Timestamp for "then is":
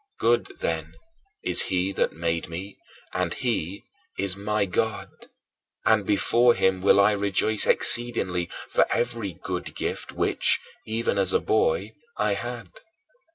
0.61-1.61